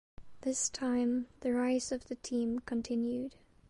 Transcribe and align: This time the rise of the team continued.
This 0.41 0.67
time 0.67 1.27
the 1.41 1.53
rise 1.53 1.91
of 1.91 2.05
the 2.07 2.15
team 2.15 2.57
continued. 2.65 3.35